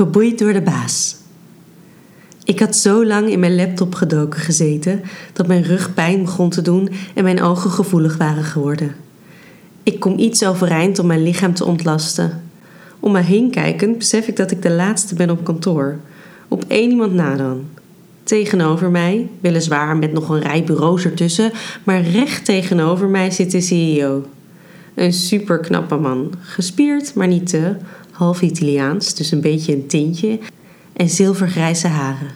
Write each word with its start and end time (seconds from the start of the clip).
Geboeid 0.00 0.38
door 0.38 0.52
de 0.52 0.62
baas. 0.62 1.16
Ik 2.44 2.60
had 2.60 2.76
zo 2.76 3.06
lang 3.06 3.28
in 3.28 3.40
mijn 3.40 3.54
laptop 3.54 3.94
gedoken 3.94 4.40
gezeten 4.40 5.02
dat 5.32 5.46
mijn 5.46 5.62
rug 5.62 5.94
pijn 5.94 6.22
begon 6.22 6.50
te 6.50 6.62
doen 6.62 6.88
en 7.14 7.24
mijn 7.24 7.42
ogen 7.42 7.70
gevoelig 7.70 8.16
waren 8.16 8.44
geworden. 8.44 8.94
Ik 9.82 10.00
kom 10.00 10.18
iets 10.18 10.44
overeind 10.44 10.98
om 10.98 11.06
mijn 11.06 11.22
lichaam 11.22 11.54
te 11.54 11.64
ontlasten. 11.64 12.42
Om 13.00 13.12
me 13.12 13.20
heen 13.20 13.50
kijkend 13.50 13.98
besef 13.98 14.28
ik 14.28 14.36
dat 14.36 14.50
ik 14.50 14.62
de 14.62 14.70
laatste 14.70 15.14
ben 15.14 15.30
op 15.30 15.44
kantoor. 15.44 15.98
Op 16.48 16.64
één 16.68 16.90
iemand 16.90 17.12
na 17.12 17.36
dan. 17.36 17.64
Tegenover 18.22 18.90
mij, 18.90 19.28
weliswaar 19.40 19.96
met 19.96 20.12
nog 20.12 20.28
een 20.28 20.40
rij 20.40 20.64
bureaus 20.64 21.04
ertussen, 21.04 21.52
maar 21.84 22.02
recht 22.02 22.44
tegenover 22.44 23.08
mij 23.08 23.30
zit 23.30 23.50
de 23.50 23.60
CEO. 23.60 24.24
Een 24.94 25.12
superknappe 25.12 25.96
man, 25.96 26.32
gespierd 26.40 27.14
maar 27.14 27.28
niet 27.28 27.48
te, 27.48 27.76
half 28.20 28.42
Italiaans, 28.42 29.14
dus 29.14 29.30
een 29.30 29.40
beetje 29.40 29.72
een 29.72 29.86
tintje, 29.86 30.38
en 30.92 31.08
zilvergrijze 31.08 31.86
haren. 31.86 32.30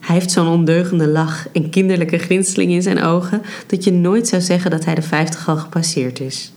Hij 0.00 0.14
heeft 0.14 0.30
zo'n 0.30 0.48
ondeugende 0.48 1.08
lach 1.08 1.48
en 1.52 1.70
kinderlijke 1.70 2.18
glinsteling 2.18 2.72
in 2.72 2.82
zijn 2.82 3.02
ogen 3.02 3.42
dat 3.66 3.84
je 3.84 3.92
nooit 3.92 4.28
zou 4.28 4.42
zeggen 4.42 4.70
dat 4.70 4.84
hij 4.84 4.94
de 4.94 5.02
50 5.02 5.48
al 5.48 5.56
gepasseerd 5.56 6.20
is. 6.20 6.52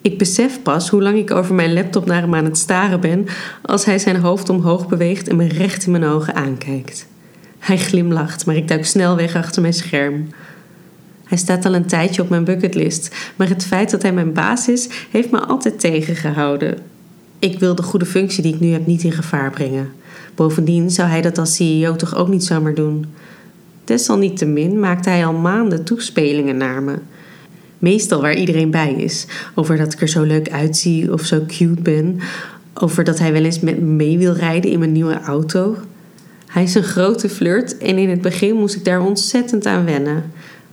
Ik 0.00 0.18
besef 0.18 0.62
pas 0.62 0.88
hoe 0.88 1.02
lang 1.02 1.18
ik 1.18 1.30
over 1.30 1.54
mijn 1.54 1.72
laptop 1.72 2.06
naar 2.06 2.20
hem 2.20 2.34
aan 2.34 2.44
het 2.44 2.58
staren 2.58 3.00
ben 3.00 3.26
als 3.62 3.84
hij 3.84 3.98
zijn 3.98 4.16
hoofd 4.16 4.48
omhoog 4.48 4.88
beweegt 4.88 5.28
en 5.28 5.36
me 5.36 5.48
recht 5.48 5.84
in 5.84 5.90
mijn 5.90 6.04
ogen 6.04 6.34
aankijkt. 6.34 7.06
Hij 7.58 7.78
glimlacht, 7.78 8.46
maar 8.46 8.56
ik 8.56 8.68
duik 8.68 8.86
snel 8.86 9.16
weg 9.16 9.36
achter 9.36 9.62
mijn 9.62 9.74
scherm. 9.74 10.28
Hij 11.24 11.38
staat 11.38 11.64
al 11.64 11.74
een 11.74 11.86
tijdje 11.86 12.22
op 12.22 12.28
mijn 12.28 12.44
bucketlist, 12.44 13.14
maar 13.36 13.48
het 13.48 13.64
feit 13.64 13.90
dat 13.90 14.02
hij 14.02 14.12
mijn 14.12 14.32
baas 14.32 14.68
is, 14.68 14.88
heeft 15.10 15.30
me 15.30 15.40
altijd 15.40 15.80
tegengehouden. 15.80 16.91
Ik 17.42 17.58
wil 17.58 17.74
de 17.74 17.82
goede 17.82 18.06
functie 18.06 18.42
die 18.42 18.54
ik 18.54 18.60
nu 18.60 18.72
heb 18.72 18.86
niet 18.86 19.02
in 19.02 19.12
gevaar 19.12 19.50
brengen. 19.50 19.92
Bovendien 20.34 20.90
zou 20.90 21.08
hij 21.08 21.22
dat 21.22 21.38
als 21.38 21.56
CEO 21.56 21.96
toch 21.96 22.14
ook 22.14 22.28
niet 22.28 22.44
zomaar 22.44 22.74
doen. 22.74 23.06
Desalniettemin 23.84 24.80
maakt 24.80 25.04
hij 25.04 25.26
al 25.26 25.32
maanden 25.32 25.84
toespelingen 25.84 26.56
naar 26.56 26.82
me. 26.82 26.98
Meestal 27.78 28.20
waar 28.20 28.34
iedereen 28.34 28.70
bij 28.70 28.92
is. 28.92 29.26
Over 29.54 29.76
dat 29.76 29.92
ik 29.92 30.00
er 30.00 30.08
zo 30.08 30.22
leuk 30.22 30.50
uitzie 30.50 31.12
of 31.12 31.24
zo 31.24 31.44
cute 31.46 31.82
ben. 31.82 32.18
Over 32.74 33.04
dat 33.04 33.18
hij 33.18 33.32
wel 33.32 33.44
eens 33.44 33.60
met 33.60 33.80
me 33.80 33.84
mee 33.84 34.18
wil 34.18 34.32
rijden 34.32 34.70
in 34.70 34.78
mijn 34.78 34.92
nieuwe 34.92 35.20
auto. 35.20 35.76
Hij 36.46 36.62
is 36.62 36.74
een 36.74 36.82
grote 36.82 37.28
flirt 37.28 37.78
en 37.78 37.98
in 37.98 38.10
het 38.10 38.20
begin 38.20 38.56
moest 38.56 38.76
ik 38.76 38.84
daar 38.84 39.00
ontzettend 39.00 39.66
aan 39.66 39.84
wennen. 39.84 40.32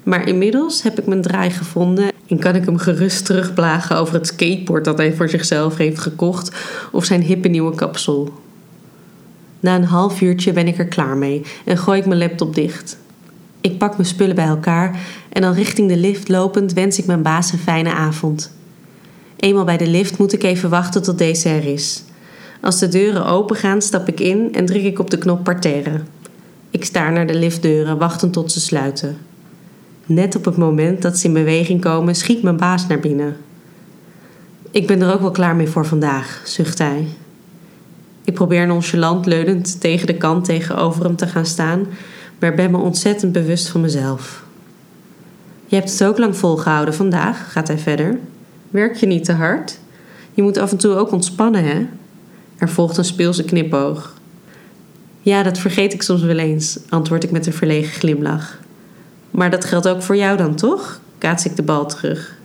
Maar 0.10 0.28
inmiddels 0.28 0.84
heb 0.84 1.00
ik 1.00 1.06
mijn 1.06 1.22
draai 1.22 1.50
gevonden 1.50 2.12
en 2.28 2.40
kan 2.40 2.56
ik 2.56 2.66
hem 2.66 2.78
gerust 2.78 3.26
terugblagen 3.26 3.98
over 3.98 4.14
het 4.14 4.28
skateboard 4.28 4.86
dat 4.86 4.98
hij 4.98 5.14
voor 5.14 5.30
zichzelf 5.30 5.78
heeft 5.78 6.00
gekocht 6.00 6.52
of 6.92 7.06
zijn 7.06 7.22
hippe 7.22 7.48
nieuwe 7.48 7.76
kapsel. 7.76 8.34
Na 9.60 9.76
een 9.76 9.84
half 9.84 10.22
uurtje 10.22 10.54
ben 10.54 10.68
ik 10.68 10.78
er 10.78 10.88
klaar 10.88 11.18
mee 11.18 11.42
en 11.66 11.78
gooi 11.78 12.00
ik 12.00 12.06
mijn 12.06 12.20
laptop 12.20 12.56
dicht. 12.56 12.98
Ik 13.62 13.78
pak 13.78 13.92
mijn 13.98 14.08
spullen 14.08 14.36
bij 14.36 14.46
elkaar 14.46 15.00
en 15.30 15.42
dan 15.42 15.54
richting 15.54 15.88
de 15.88 15.98
lift 15.98 16.30
lopend 16.30 16.74
wens 16.74 17.00
ik 17.00 17.06
mijn 17.06 17.22
baas 17.22 17.52
een 17.52 17.60
fijne 17.60 17.94
avond. 17.94 18.52
Eenmaal 19.36 19.66
bij 19.66 19.78
de 19.78 19.88
lift 19.88 20.18
moet 20.18 20.34
ik 20.34 20.44
even 20.44 20.70
wachten 20.70 21.02
tot 21.02 21.18
deze 21.18 21.50
er 21.50 21.66
is. 21.66 22.04
Als 22.62 22.80
de 22.80 22.88
deuren 22.88 23.26
open 23.26 23.56
gaan, 23.56 23.82
stap 23.82 24.08
ik 24.08 24.20
in 24.20 24.54
en 24.54 24.66
druk 24.66 24.84
ik 24.84 25.00
op 25.00 25.10
de 25.10 25.18
knop 25.18 25.44
parterre. 25.44 26.02
Ik 26.70 26.86
staar 26.86 27.12
naar 27.12 27.28
de 27.28 27.36
liftdeuren, 27.36 27.98
wachtend 27.98 28.34
tot 28.34 28.52
ze 28.52 28.60
sluiten. 28.60 29.29
Net 30.10 30.36
op 30.36 30.46
het 30.46 30.58
moment 30.58 31.02
dat 31.02 31.18
ze 31.18 31.28
in 31.28 31.34
beweging 31.34 31.82
komen, 31.82 32.16
schiet 32.16 32.44
mijn 32.44 32.58
baas 32.58 32.88
naar 32.88 33.00
binnen. 33.00 33.38
Ik 34.72 34.88
ben 34.88 35.02
er 35.02 35.14
ook 35.14 35.22
wel 35.22 35.32
klaar 35.32 35.56
mee 35.56 35.68
voor 35.68 35.86
vandaag, 35.86 36.42
zucht 36.46 36.78
hij. 36.78 37.08
Ik 38.24 38.34
probeer 38.34 38.68
nonchalant 38.68 39.26
leunend 39.26 39.82
tegen 39.82 40.08
de 40.08 40.18
kant 40.18 40.46
tegenover 40.46 41.04
hem 41.04 41.16
te 41.16 41.28
gaan 41.28 41.46
staan, 41.46 41.88
maar 42.40 42.56
ben 42.56 42.72
me 42.72 42.78
ontzettend 42.78 43.32
bewust 43.32 43.68
van 43.68 43.82
mezelf. 43.82 44.44
Je 45.66 45.76
hebt 45.76 45.92
het 45.92 46.04
ook 46.04 46.18
lang 46.18 46.38
volgehouden 46.38 46.94
vandaag, 46.94 47.52
gaat 47.52 47.68
hij 47.68 47.78
verder. 47.78 48.20
Werk 48.70 48.96
je 48.96 49.06
niet 49.06 49.26
te 49.26 49.34
hard? 49.34 49.80
Je 50.34 50.42
moet 50.42 50.58
af 50.58 50.72
en 50.72 50.78
toe 50.78 50.96
ook 50.96 51.12
ontspannen, 51.12 51.64
hè? 51.64 51.88
Er 52.58 52.70
volgt 52.70 52.98
een 52.98 53.06
speelse 53.06 53.44
knipoog. 53.44 54.14
Ja, 55.22 55.44
dat 55.44 55.58
vergeet 55.58 55.94
ik 55.94 56.02
soms 56.02 56.22
wel 56.22 56.38
eens, 56.38 56.80
antwoord 56.90 57.24
ik 57.24 57.32
met 57.32 57.46
een 57.46 57.54
verlegen 57.54 58.00
glimlach. 58.00 58.58
Maar 59.40 59.50
dat 59.50 59.66
geldt 59.66 59.88
ook 59.88 60.02
voor 60.02 60.16
jou 60.16 60.38
dan, 60.38 60.56
toch? 60.56 61.00
kaats 61.18 61.46
ik 61.46 61.56
de 61.56 61.64
bal 61.64 61.86
terug. 61.86 62.36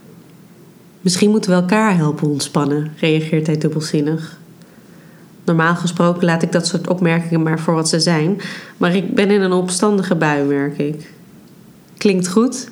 Misschien 1.01 1.31
moeten 1.31 1.51
we 1.51 1.57
elkaar 1.57 1.97
helpen 1.97 2.29
ontspannen, 2.29 2.93
reageert 2.99 3.47
hij 3.47 3.59
dubbelzinnig. 3.59 4.39
Normaal 5.45 5.75
gesproken 5.75 6.25
laat 6.25 6.43
ik 6.43 6.53
dat 6.53 6.67
soort 6.67 6.89
opmerkingen 6.89 7.43
maar 7.43 7.61
voor 7.61 7.75
wat 7.75 7.89
ze 7.89 8.01
zijn, 8.01 8.41
maar 8.77 8.95
ik 8.95 9.15
ben 9.15 9.31
in 9.31 9.41
een 9.41 9.53
opstandige 9.53 10.15
bui, 10.15 10.45
merk 10.45 10.79
ik. 10.79 11.13
Klinkt 11.97 12.29
goed? 12.29 12.69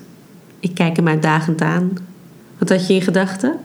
Ik 0.61 0.75
kijk 0.75 0.97
hem 0.97 1.09
uitdagend 1.09 1.61
aan. 1.61 1.91
Wat 2.59 2.69
had 2.69 2.87
je 2.87 2.95
in 2.95 3.03
gedachten? 3.03 3.57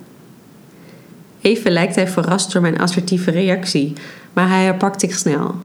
Even 1.42 1.72
lijkt 1.72 1.96
hij 1.96 2.08
verrast 2.08 2.52
door 2.52 2.62
mijn 2.62 2.80
assertieve 2.80 3.32
reactie, 3.32 3.94
maar 4.34 4.50
hij 4.50 4.64
herpakt 4.64 5.02
zich 5.02 5.18
snel. 5.18 5.56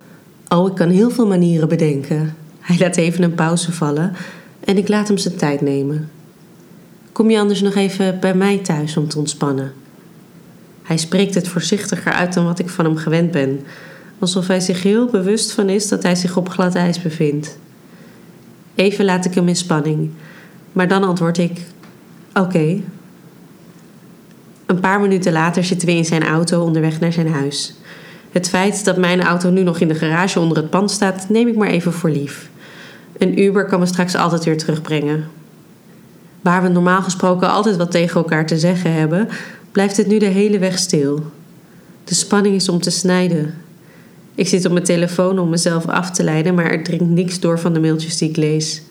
Oh, 0.49 0.69
ik 0.69 0.75
kan 0.75 0.89
heel 0.89 1.11
veel 1.11 1.27
manieren 1.27 1.69
bedenken. 1.69 2.37
Hij 2.61 2.79
laat 2.79 2.97
even 2.97 3.23
een 3.23 3.35
pauze 3.35 3.73
vallen 3.73 4.17
en 4.65 4.77
ik 4.77 4.89
laat 4.89 5.09
hem 5.09 5.19
zijn 5.19 5.37
tijd 5.37 5.61
nemen. 5.61 6.11
Kom 7.13 7.31
je 7.31 7.39
anders 7.39 7.61
nog 7.61 7.75
even 7.75 8.21
bij 8.21 8.35
mij 8.35 8.59
thuis 8.59 8.97
om 8.97 9.09
te 9.09 9.19
ontspannen? 9.19 9.73
Hij 10.83 10.97
spreekt 10.97 11.35
het 11.35 11.49
voorzichtiger 11.49 12.13
uit 12.13 12.35
dan 12.35 12.45
wat 12.45 12.59
ik 12.59 12.69
van 12.69 12.85
hem 12.85 12.97
gewend 12.97 13.31
ben, 13.31 13.61
alsof 14.19 14.47
hij 14.47 14.61
zich 14.61 14.83
heel 14.83 15.07
bewust 15.07 15.53
van 15.53 15.69
is 15.69 15.89
dat 15.89 16.03
hij 16.03 16.15
zich 16.15 16.37
op 16.37 16.49
glad 16.49 16.75
ijs 16.75 17.03
bevindt. 17.03 17.59
Even 18.75 19.05
laat 19.05 19.25
ik 19.25 19.35
hem 19.35 19.49
in 19.49 19.57
spanning, 19.57 20.11
maar 20.73 20.89
dan 20.89 21.05
antwoord 21.05 21.39
ik: 21.39 21.61
Oké. 22.35 22.81
Een 24.67 24.81
paar 24.81 25.01
minuten 25.01 25.33
later 25.33 25.65
zitten 25.65 25.89
we 25.89 25.95
in 25.95 26.05
zijn 26.05 26.23
auto 26.23 26.65
onderweg 26.65 27.01
naar 27.01 27.13
zijn 27.13 27.29
huis. 27.29 27.75
Het 28.31 28.49
feit 28.49 28.85
dat 28.85 28.97
mijn 28.97 29.23
auto 29.23 29.51
nu 29.51 29.63
nog 29.63 29.81
in 29.81 29.89
de 29.89 29.95
garage 29.95 30.41
onder 30.41 30.57
het 30.57 30.71
pand 30.71 30.91
staat, 30.91 31.29
neem 31.29 31.49
ik 31.49 31.57
maar 31.57 31.69
even 31.69 31.93
voor 31.93 32.11
lief. 32.11 32.51
Een 33.23 33.41
Uber 33.41 33.67
kan 33.67 33.79
me 33.79 33.87
straks 33.87 34.15
altijd 34.15 34.45
weer 34.45 34.59
terugbrengen. 34.59 35.25
Waar 36.41 36.63
we 36.63 36.69
normaal 36.69 37.03
gesproken 37.03 37.51
altijd 37.51 37.77
wat 37.77 37.91
tegen 37.91 38.15
elkaar 38.15 38.47
te 38.47 38.59
zeggen 38.59 38.93
hebben, 38.93 39.29
blijft 39.73 39.97
het 39.97 40.07
nu 40.07 40.19
de 40.19 40.27
hele 40.27 40.59
weg 40.59 40.79
stil. 40.79 41.21
De 42.05 42.15
spanning 42.15 42.55
is 42.55 42.69
om 42.69 42.81
te 42.81 42.91
snijden. 42.91 43.55
Ik 44.35 44.49
zit 44.49 44.65
op 44.65 44.73
mijn 44.73 44.85
telefoon 44.85 45.39
om 45.39 45.49
mezelf 45.49 45.87
af 45.87 46.11
te 46.11 46.25
leiden, 46.25 46.55
maar 46.55 46.71
er 46.71 46.83
dringt 46.83 47.09
niks 47.09 47.41
door 47.41 47.59
van 47.59 47.73
de 47.73 47.81
mailtjes 47.81 48.19
die 48.19 48.29
ik 48.29 48.37
lees. 48.37 48.83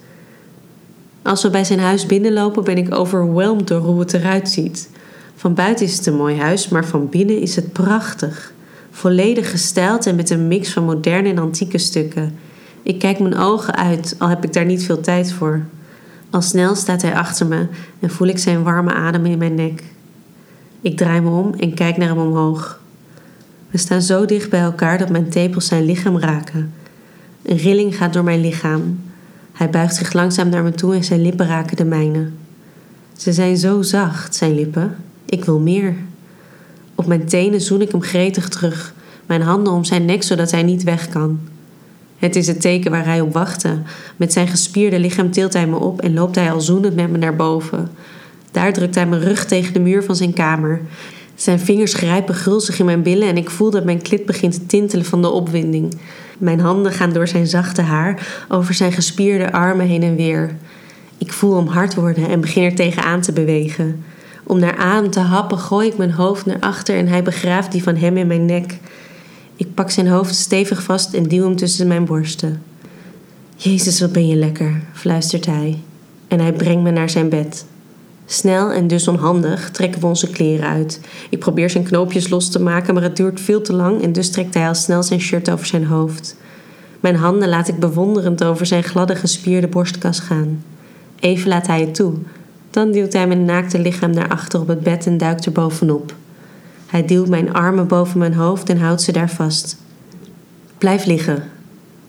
Als 1.22 1.44
we 1.44 1.50
bij 1.50 1.64
zijn 1.64 1.80
huis 1.80 2.06
binnenlopen, 2.06 2.64
ben 2.64 2.78
ik 2.78 2.94
overweldigd 2.94 3.68
door 3.68 3.82
hoe 3.82 4.00
het 4.00 4.14
eruit 4.14 4.50
ziet. 4.50 4.90
Van 5.36 5.54
buiten 5.54 5.86
is 5.86 5.98
het 5.98 6.06
een 6.06 6.16
mooi 6.16 6.38
huis, 6.38 6.68
maar 6.68 6.86
van 6.86 7.10
binnen 7.10 7.42
is 7.42 7.56
het 7.56 7.72
prachtig. 7.72 8.54
Volledig 8.92 9.52
gestyled 9.52 10.06
en 10.06 10.16
met 10.16 10.30
een 10.30 10.48
mix 10.48 10.74
van 10.74 10.84
moderne 10.84 11.30
en 11.30 11.38
antieke 11.38 11.78
stukken. 11.78 12.36
Ik 12.84 13.00
kijk 13.00 13.20
mijn 13.20 13.38
ogen 13.38 13.76
uit, 13.76 14.16
al 14.18 14.28
heb 14.28 14.44
ik 14.44 14.54
daar 14.54 14.66
niet 14.66 14.86
veel 14.86 15.02
tijd 15.02 15.34
voor. 15.34 15.62
Al 16.30 16.42
snel 16.42 16.76
staat 16.76 17.02
hij 17.02 17.16
achter 17.16 17.48
me 17.48 17.68
en 18.00 18.10
voel 18.10 18.28
ik 18.28 18.38
zijn 18.38 18.64
warme 18.64 18.94
adem 18.94 19.26
in 19.26 19.38
mijn 19.38 19.56
nek. 19.56 19.84
Ik 20.82 20.98
draai 20.98 21.22
me 21.22 21.30
om 21.30 21.54
en 21.54 21.74
kijk 21.74 21.98
naar 21.98 22.08
hem 22.08 22.18
omhoog. 22.18 22.80
We 23.70 23.78
staan 23.78 24.02
zo 24.02 24.26
dicht 24.26 24.50
bij 24.50 24.60
elkaar 24.60 24.98
dat 24.98 25.10
mijn 25.10 25.30
tepels 25.30 25.66
zijn 25.66 25.86
lichaam 25.86 26.18
raken. 26.20 26.74
Een 27.42 27.58
rilling 27.58 27.98
gaat 27.98 28.14
door 28.14 28.24
mijn 28.24 28.42
lichaam. 28.42 29.00
Hij 29.52 29.70
buigt 29.70 29.96
zich 29.96 30.14
langzaam 30.14 30.50
naar 30.50 30.64
me 30.64 30.72
toe 30.72 30.96
en 30.96 31.04
zijn 31.04 31.22
lippen 31.22 31.48
raken 31.48 31.78
de 31.78 31.86
mijne. 31.86 32.30
Ze 33.18 33.34
zijn 33.34 33.58
zo 33.58 33.82
zacht, 33.82 34.36
zijn 34.36 34.56
lippen. 34.56 34.96
Ik 35.26 35.46
wil 35.46 35.60
meer. 35.60 35.96
Op 36.96 37.06
mijn 37.06 37.26
tenen 37.26 37.62
zoen 37.62 37.82
ik 37.82 37.92
hem 37.92 38.02
gretig 38.02 38.50
terug, 38.50 38.94
mijn 39.26 39.42
handen 39.42 39.74
om 39.74 39.84
zijn 39.84 40.06
nek 40.06 40.24
zodat 40.24 40.52
hij 40.52 40.64
niet 40.64 40.84
weg 40.84 41.10
kan. 41.10 41.40
Het 42.22 42.36
is 42.36 42.48
het 42.48 42.62
teken 42.62 42.92
waar 42.92 43.06
hij 43.06 43.22
op 43.22 43.34
wachtte. 43.34 43.78
Met 44.16 44.34
zijn 44.34 44.48
gespierde 44.48 45.00
lichaam 45.00 45.32
tilt 45.32 45.54
hij 45.54 45.68
me 45.68 45.76
op 45.76 46.02
en 46.02 46.14
loopt 46.14 46.36
hij 46.36 46.52
al 46.52 46.62
zoenend 46.62 46.96
met 46.96 47.12
me 47.12 47.18
naar 47.18 47.36
boven. 47.36 47.90
Daar 48.52 48.74
drukt 48.74 48.96
hij 48.96 49.06
mijn 49.06 49.22
rug 49.22 49.46
tegen 49.46 49.74
de 49.74 49.80
muur 49.80 50.04
van 50.04 50.16
zijn 50.16 50.34
kamer. 50.34 50.82
Zijn 51.36 51.60
vingers 51.60 51.94
grijpen 51.94 52.36
gulzig 52.36 52.80
in 52.80 52.86
mijn 52.86 53.04
billen 53.04 53.28
en 53.28 53.38
ik 53.38 53.50
voel 53.50 53.70
dat 53.70 53.86
mijn 53.86 54.02
klit 54.02 54.26
begint 54.26 54.54
te 54.54 54.66
tintelen 54.66 55.06
van 55.06 55.22
de 55.22 55.30
opwinding. 55.30 56.00
Mijn 56.38 56.60
handen 56.60 56.92
gaan 56.92 57.14
door 57.14 57.28
zijn 57.28 57.48
zachte 57.48 57.82
haar, 57.82 58.46
over 58.50 58.74
zijn 58.74 58.92
gespierde 58.92 59.52
armen 59.52 59.88
heen 59.88 60.04
en 60.04 60.16
weer. 60.16 60.56
Ik 61.18 61.34
voel 61.34 61.56
hem 61.56 61.68
hard 61.68 61.96
worden 61.96 62.30
en 62.30 62.42
begin 62.42 62.64
er 62.64 62.76
tegenaan 62.76 63.22
te 63.22 63.32
bewegen. 63.32 64.04
Om 64.44 64.60
naar 64.60 64.78
adem 64.78 65.10
te 65.10 65.20
happen 65.20 65.58
gooi 65.58 65.88
ik 65.88 65.98
mijn 65.98 66.12
hoofd 66.12 66.46
naar 66.46 66.60
achter 66.60 66.98
en 66.98 67.08
hij 67.08 67.24
begraaft 67.24 67.72
die 67.72 67.84
van 67.84 67.96
hem 67.96 68.18
in 68.18 68.28
mijn 68.28 68.46
nek. 68.46 68.78
Ik 69.62 69.74
pak 69.74 69.90
zijn 69.92 70.08
hoofd 70.08 70.36
stevig 70.36 70.84
vast 70.84 71.14
en 71.14 71.24
duw 71.24 71.44
hem 71.44 71.56
tussen 71.56 71.88
mijn 71.88 72.06
borsten. 72.06 72.64
Jezus, 73.56 74.00
wat 74.00 74.12
ben 74.12 74.28
je 74.28 74.36
lekker, 74.36 74.82
fluistert 74.94 75.46
hij. 75.46 75.80
En 76.28 76.40
hij 76.40 76.54
brengt 76.54 76.84
me 76.84 76.92
naar 76.92 77.10
zijn 77.10 77.30
bed. 77.30 77.66
Snel 78.26 78.72
en 78.72 78.88
dus 78.88 79.08
onhandig 79.08 79.72
trekken 79.72 80.02
we 80.02 80.08
onze 80.08 80.30
kleren 80.30 80.68
uit. 80.68 81.00
Ik 81.30 81.40
probeer 81.40 81.70
zijn 81.70 81.84
knoopjes 81.84 82.30
los 82.30 82.50
te 82.50 82.62
maken, 82.62 82.94
maar 82.94 83.04
het 83.04 83.16
duurt 83.16 83.40
veel 83.40 83.62
te 83.62 83.74
lang 83.74 84.02
en 84.02 84.12
dus 84.12 84.32
trekt 84.32 84.54
hij 84.54 84.68
al 84.68 84.76
snel 84.76 85.04
zijn 85.04 85.22
shirt 85.22 85.52
over 85.52 85.66
zijn 85.66 85.86
hoofd. 85.86 86.36
Mijn 87.00 87.16
handen 87.16 87.50
laat 87.50 87.68
ik 87.68 87.80
bewonderend 87.80 88.44
over 88.44 88.66
zijn 88.66 88.84
gladde 88.84 89.16
gespierde 89.16 89.68
borstkas 89.68 90.20
gaan. 90.20 90.64
Even 91.20 91.50
laat 91.50 91.68
hij 91.68 91.80
het 91.80 91.96
toe. 91.96 92.14
Dan 92.70 92.92
duwt 92.92 93.14
hij 93.14 93.28
mijn 93.28 93.46
naakte 93.46 93.80
lichaam 93.80 94.12
naar 94.12 94.30
achter 94.30 94.60
op 94.60 94.68
het 94.68 94.82
bed 94.82 95.06
en 95.06 95.18
duikt 95.18 95.46
er 95.46 95.52
bovenop. 95.52 96.14
Hij 96.92 97.06
duwt 97.06 97.28
mijn 97.28 97.54
armen 97.54 97.88
boven 97.88 98.20
mijn 98.20 98.34
hoofd 98.34 98.70
en 98.70 98.80
houdt 98.80 99.02
ze 99.02 99.12
daar 99.12 99.30
vast. 99.30 99.78
Blijf 100.78 101.06
liggen. 101.06 101.44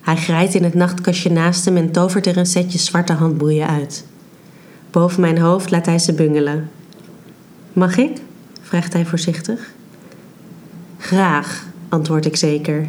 Hij 0.00 0.17
grijpt 0.17 0.55
in 0.55 0.64
het 0.64 0.75
nachtkastje 0.75 1.31
naast 1.31 1.64
hem 1.64 1.76
en 1.76 1.90
tovert 1.90 2.26
er 2.26 2.37
een 2.37 2.46
setje 2.46 2.79
zwarte 2.79 3.12
handboeien 3.12 3.69
uit. 3.69 4.05
Boven 4.90 5.20
mijn 5.20 5.38
hoofd 5.38 5.70
laat 5.70 5.87
hij 5.87 5.99
ze 5.99 6.12
bungelen. 6.12 6.70
Mag 7.73 7.96
ik? 7.96 8.11
vraagt 8.62 8.93
hij 8.93 9.05
voorzichtig. 9.05 9.73
Graag, 10.99 11.67
antwoord 11.88 12.26
ik 12.26 12.37
zeker. 12.37 12.88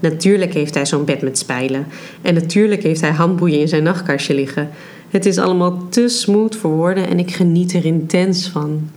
Natuurlijk 0.00 0.54
heeft 0.54 0.74
hij 0.74 0.86
zo'n 0.86 1.04
bed 1.04 1.22
met 1.22 1.38
spijlen. 1.38 1.86
En 2.22 2.34
natuurlijk 2.34 2.82
heeft 2.82 3.00
hij 3.00 3.12
handboeien 3.12 3.60
in 3.60 3.68
zijn 3.68 3.82
nachtkastje 3.82 4.34
liggen. 4.34 4.68
Het 5.10 5.26
is 5.26 5.38
allemaal 5.38 5.88
te 5.88 6.08
smooth 6.08 6.56
voor 6.56 6.70
woorden 6.70 7.08
en 7.08 7.18
ik 7.18 7.34
geniet 7.34 7.72
er 7.72 7.84
intens 7.84 8.48
van. 8.48 8.88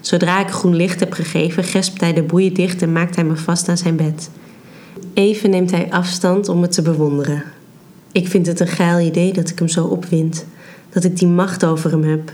Zodra 0.00 0.40
ik 0.40 0.50
groen 0.50 0.76
licht 0.76 1.00
heb 1.00 1.12
gegeven, 1.12 1.64
gespt 1.64 2.00
hij 2.00 2.12
de 2.12 2.22
boeien 2.22 2.54
dicht 2.54 2.82
en 2.82 2.92
maakt 2.92 3.14
hij 3.14 3.24
me 3.24 3.36
vast 3.36 3.68
aan 3.68 3.78
zijn 3.78 3.96
bed. 3.96 4.30
Even 5.14 5.50
neemt 5.50 5.70
hij 5.70 5.90
afstand 5.90 6.48
om 6.48 6.60
me 6.60 6.68
te 6.68 6.82
bewonderen. 6.82 7.42
Ik 8.12 8.28
vind 8.28 8.46
het 8.46 8.60
een 8.60 8.66
geil 8.66 8.98
idee 8.98 9.32
dat 9.32 9.48
ik 9.48 9.58
hem 9.58 9.68
zo 9.68 9.84
opwind, 9.84 10.46
dat 10.88 11.04
ik 11.04 11.16
die 11.16 11.28
macht 11.28 11.64
over 11.64 11.90
hem 11.90 12.04
heb. 12.04 12.32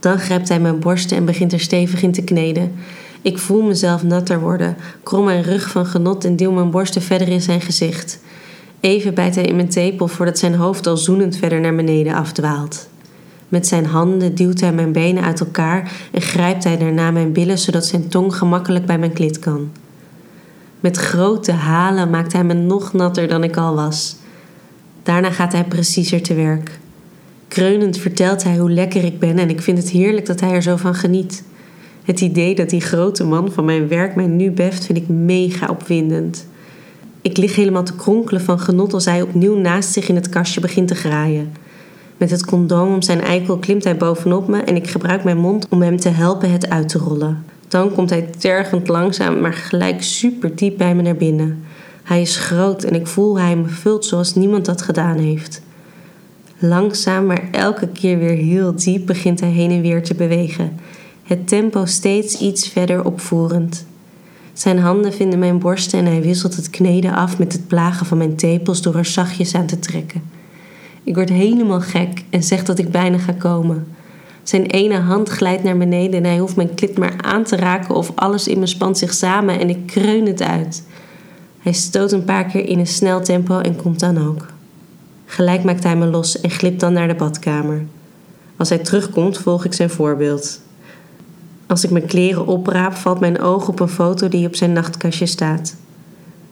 Dan 0.00 0.18
grijpt 0.18 0.48
hij 0.48 0.60
mijn 0.60 0.78
borsten 0.78 1.16
en 1.16 1.24
begint 1.24 1.52
er 1.52 1.60
stevig 1.60 2.02
in 2.02 2.12
te 2.12 2.22
kneden. 2.22 2.72
Ik 3.22 3.38
voel 3.38 3.62
mezelf 3.62 4.02
natter 4.02 4.40
worden, 4.40 4.76
krom 5.02 5.24
mijn 5.24 5.42
rug 5.42 5.70
van 5.70 5.86
genot 5.86 6.24
en 6.24 6.36
duw 6.36 6.50
mijn 6.50 6.70
borsten 6.70 7.02
verder 7.02 7.28
in 7.28 7.42
zijn 7.42 7.60
gezicht. 7.60 8.20
Even 8.80 9.14
bijt 9.14 9.34
hij 9.34 9.44
in 9.44 9.56
mijn 9.56 9.68
tepel 9.68 10.08
voordat 10.08 10.38
zijn 10.38 10.54
hoofd 10.54 10.86
al 10.86 10.96
zoenend 10.96 11.36
verder 11.36 11.60
naar 11.60 11.74
beneden 11.74 12.14
afdwaalt. 12.14 12.88
Met 13.52 13.66
zijn 13.66 13.86
handen 13.86 14.34
duwt 14.34 14.60
hij 14.60 14.72
mijn 14.72 14.92
benen 14.92 15.22
uit 15.22 15.40
elkaar 15.40 15.92
en 16.12 16.20
grijpt 16.20 16.64
hij 16.64 16.78
daarna 16.78 17.10
mijn 17.10 17.32
billen 17.32 17.58
zodat 17.58 17.86
zijn 17.86 18.08
tong 18.08 18.36
gemakkelijk 18.36 18.86
bij 18.86 18.98
mijn 18.98 19.12
klit 19.12 19.38
kan. 19.38 19.70
Met 20.80 20.96
grote 20.96 21.52
halen 21.52 22.10
maakt 22.10 22.32
hij 22.32 22.44
me 22.44 22.54
nog 22.54 22.92
natter 22.92 23.28
dan 23.28 23.44
ik 23.44 23.56
al 23.56 23.74
was. 23.74 24.16
Daarna 25.02 25.30
gaat 25.30 25.52
hij 25.52 25.64
preciezer 25.64 26.22
te 26.22 26.34
werk. 26.34 26.78
Kreunend 27.48 27.98
vertelt 27.98 28.42
hij 28.42 28.56
hoe 28.56 28.70
lekker 28.70 29.04
ik 29.04 29.18
ben 29.18 29.38
en 29.38 29.50
ik 29.50 29.62
vind 29.62 29.78
het 29.78 29.90
heerlijk 29.90 30.26
dat 30.26 30.40
hij 30.40 30.50
er 30.50 30.62
zo 30.62 30.76
van 30.76 30.94
geniet. 30.94 31.44
Het 32.02 32.20
idee 32.20 32.54
dat 32.54 32.70
die 32.70 32.80
grote 32.80 33.24
man 33.24 33.52
van 33.52 33.64
mijn 33.64 33.88
werk 33.88 34.14
mij 34.14 34.26
nu 34.26 34.50
beft, 34.50 34.84
vind 34.84 34.98
ik 34.98 35.08
mega 35.08 35.66
opwindend. 35.66 36.46
Ik 37.22 37.36
lig 37.36 37.54
helemaal 37.54 37.84
te 37.84 37.96
kronkelen 37.96 38.42
van 38.42 38.60
genot 38.60 38.92
als 38.92 39.04
hij 39.04 39.22
opnieuw 39.22 39.56
naast 39.56 39.92
zich 39.92 40.08
in 40.08 40.14
het 40.14 40.28
kastje 40.28 40.60
begint 40.60 40.88
te 40.88 40.94
graaien. 40.94 41.61
Met 42.22 42.30
het 42.30 42.44
condoom 42.44 42.94
om 42.94 43.02
zijn 43.02 43.20
eikel 43.20 43.58
klimt 43.58 43.84
hij 43.84 43.96
bovenop 43.96 44.48
me 44.48 44.58
en 44.60 44.76
ik 44.76 44.88
gebruik 44.88 45.24
mijn 45.24 45.38
mond 45.38 45.66
om 45.68 45.82
hem 45.82 45.96
te 45.96 46.08
helpen 46.08 46.52
het 46.52 46.68
uit 46.68 46.88
te 46.88 46.98
rollen. 46.98 47.44
Dan 47.68 47.92
komt 47.92 48.10
hij 48.10 48.22
tergend 48.38 48.88
langzaam, 48.88 49.40
maar 49.40 49.52
gelijk 49.52 50.02
super 50.02 50.56
diep 50.56 50.78
bij 50.78 50.94
me 50.94 51.02
naar 51.02 51.16
binnen. 51.16 51.64
Hij 52.02 52.20
is 52.20 52.36
groot 52.36 52.82
en 52.82 52.94
ik 52.94 53.06
voel 53.06 53.38
hij 53.38 53.56
me 53.56 53.68
vult 53.68 54.04
zoals 54.04 54.34
niemand 54.34 54.64
dat 54.64 54.82
gedaan 54.82 55.18
heeft. 55.18 55.62
Langzaam, 56.58 57.26
maar 57.26 57.48
elke 57.50 57.88
keer 57.88 58.18
weer 58.18 58.36
heel 58.36 58.74
diep 58.76 59.06
begint 59.06 59.40
hij 59.40 59.50
heen 59.50 59.70
en 59.70 59.82
weer 59.82 60.02
te 60.02 60.14
bewegen. 60.14 60.78
Het 61.22 61.48
tempo 61.48 61.84
steeds 61.84 62.40
iets 62.40 62.68
verder 62.68 63.04
opvoerend. 63.04 63.86
Zijn 64.52 64.78
handen 64.78 65.12
vinden 65.12 65.38
mijn 65.38 65.58
borsten 65.58 65.98
en 65.98 66.06
hij 66.06 66.22
wisselt 66.22 66.56
het 66.56 66.70
kneden 66.70 67.14
af 67.14 67.38
met 67.38 67.52
het 67.52 67.66
plagen 67.66 68.06
van 68.06 68.18
mijn 68.18 68.36
tepels 68.36 68.82
door 68.82 68.96
er 68.96 69.04
zachtjes 69.04 69.54
aan 69.54 69.66
te 69.66 69.78
trekken. 69.78 70.41
Ik 71.04 71.14
word 71.14 71.28
helemaal 71.28 71.80
gek 71.80 72.24
en 72.30 72.42
zeg 72.42 72.64
dat 72.64 72.78
ik 72.78 72.90
bijna 72.90 73.18
ga 73.18 73.32
komen. 73.32 73.86
Zijn 74.42 74.66
ene 74.66 74.98
hand 74.98 75.28
glijdt 75.28 75.62
naar 75.62 75.76
beneden 75.76 76.18
en 76.18 76.24
hij 76.24 76.38
hoeft 76.38 76.56
mijn 76.56 76.74
klit 76.74 76.98
maar 76.98 77.14
aan 77.20 77.44
te 77.44 77.56
raken 77.56 77.94
of 77.94 78.12
alles 78.14 78.48
in 78.48 78.58
me 78.58 78.66
spant 78.66 78.98
zich 78.98 79.14
samen 79.14 79.60
en 79.60 79.68
ik 79.68 79.86
kreun 79.86 80.26
het 80.26 80.42
uit. 80.42 80.84
Hij 81.58 81.72
stoot 81.72 82.12
een 82.12 82.24
paar 82.24 82.44
keer 82.44 82.68
in 82.68 82.78
een 82.78 82.86
snel 82.86 83.22
tempo 83.22 83.58
en 83.58 83.76
komt 83.76 84.00
dan 84.00 84.28
ook. 84.28 84.46
Gelijk 85.26 85.64
maakt 85.64 85.84
hij 85.84 85.96
me 85.96 86.06
los 86.06 86.40
en 86.40 86.50
glipt 86.50 86.80
dan 86.80 86.92
naar 86.92 87.08
de 87.08 87.14
badkamer. 87.14 87.84
Als 88.56 88.68
hij 88.68 88.78
terugkomt, 88.78 89.38
volg 89.38 89.64
ik 89.64 89.72
zijn 89.72 89.90
voorbeeld. 89.90 90.60
Als 91.66 91.84
ik 91.84 91.90
mijn 91.90 92.06
kleren 92.06 92.46
opraap, 92.46 92.94
valt 92.94 93.20
mijn 93.20 93.40
oog 93.40 93.68
op 93.68 93.80
een 93.80 93.88
foto 93.88 94.28
die 94.28 94.46
op 94.46 94.54
zijn 94.54 94.72
nachtkastje 94.72 95.26
staat. 95.26 95.76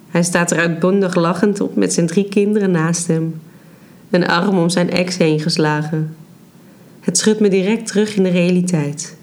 Hij 0.09 0.23
staat 0.23 0.51
er 0.51 0.59
uitbundig 0.59 1.15
lachend 1.15 1.61
op 1.61 1.77
met 1.77 1.93
zijn 1.93 2.07
drie 2.07 2.29
kinderen 2.29 2.71
naast 2.71 3.07
hem. 3.07 3.41
Een 4.11 4.27
arm 4.27 4.59
om 4.59 4.69
zijn 4.69 4.91
ex 4.91 5.17
heen 5.17 5.41
geslagen. 5.41 6.17
Het 7.01 7.19
schudt 7.19 7.41
me 7.41 7.49
direct 7.49 7.87
terug 7.87 8.17
in 8.17 8.23
de 8.23 8.29
realiteit. 8.29 9.17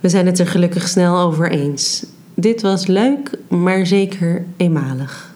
We 0.00 0.08
zijn 0.08 0.26
het 0.26 0.38
er 0.38 0.46
gelukkig 0.46 0.88
snel 0.88 1.18
over 1.18 1.50
eens. 1.50 2.06
Dit 2.34 2.62
was 2.62 2.86
leuk, 2.86 3.38
maar 3.48 3.86
zeker 3.86 4.44
eenmalig. 4.56 5.29